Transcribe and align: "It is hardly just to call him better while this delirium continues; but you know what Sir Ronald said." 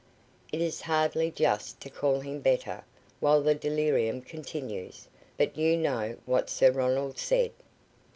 "It 0.51 0.61
is 0.61 0.81
hardly 0.81 1.29
just 1.29 1.79
to 1.81 1.89
call 1.91 2.21
him 2.21 2.39
better 2.39 2.83
while 3.19 3.39
this 3.43 3.59
delirium 3.59 4.23
continues; 4.23 5.07
but 5.37 5.55
you 5.55 5.77
know 5.77 6.17
what 6.25 6.49
Sir 6.49 6.71
Ronald 6.71 7.19
said." 7.19 7.51